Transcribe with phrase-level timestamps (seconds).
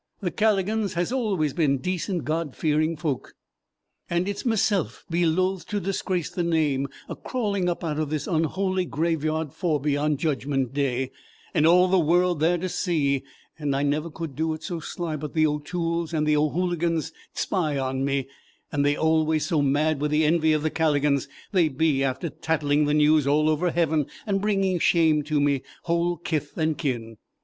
[0.19, 3.33] "The Calligans has always been decent, God fearing folks,
[4.09, 8.25] and it's meself'd be loth to disgrace the name a crawling up out of this
[8.25, 11.11] unholy graveyard forby on Judgment Day,
[11.53, 13.21] and all the world there to see,
[13.59, 17.37] and I never could do it so sly but the O'Tools and the O'Hooligans 'd
[17.37, 18.27] spy on me,
[18.71, 22.95] and they always so mad with envy of the Calligans they'd be after tattling the
[22.95, 27.17] news all over Heaven, and bringing shame to me whole kith and kin."